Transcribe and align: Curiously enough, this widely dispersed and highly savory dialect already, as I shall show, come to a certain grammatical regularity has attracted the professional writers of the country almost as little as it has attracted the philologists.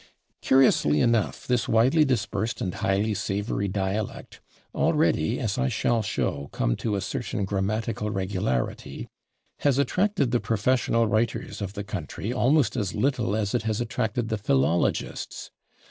Curiously 0.41 0.99
enough, 0.99 1.45
this 1.45 1.67
widely 1.69 2.03
dispersed 2.05 2.59
and 2.59 2.73
highly 2.73 3.13
savory 3.13 3.67
dialect 3.67 4.41
already, 4.73 5.39
as 5.39 5.59
I 5.59 5.67
shall 5.67 6.01
show, 6.01 6.49
come 6.51 6.75
to 6.77 6.95
a 6.95 7.01
certain 7.01 7.45
grammatical 7.45 8.09
regularity 8.09 9.09
has 9.59 9.77
attracted 9.77 10.31
the 10.31 10.39
professional 10.39 11.05
writers 11.05 11.61
of 11.61 11.73
the 11.73 11.83
country 11.83 12.33
almost 12.33 12.75
as 12.75 12.95
little 12.95 13.35
as 13.35 13.53
it 13.53 13.61
has 13.61 13.79
attracted 13.79 14.29
the 14.29 14.39
philologists. 14.39 15.51